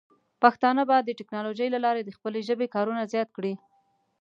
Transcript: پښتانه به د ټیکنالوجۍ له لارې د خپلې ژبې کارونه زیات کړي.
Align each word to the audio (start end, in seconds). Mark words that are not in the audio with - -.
پښتانه 0.41 0.81
به 0.89 0.95
د 1.01 1.09
ټیکنالوجۍ 1.19 1.67
له 1.71 1.79
لارې 1.85 2.01
د 2.03 2.09
خپلې 2.17 2.39
ژبې 2.47 2.67
کارونه 2.75 3.01
زیات 3.13 3.29
کړي. 3.37 3.53